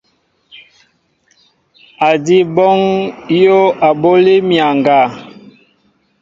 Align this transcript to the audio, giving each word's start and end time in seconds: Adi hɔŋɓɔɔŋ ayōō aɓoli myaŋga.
Adi 2.07 2.37
hɔŋɓɔɔŋ 2.53 2.81
ayōō 3.33 3.63
aɓoli 3.87 4.33
myaŋga. 4.47 4.97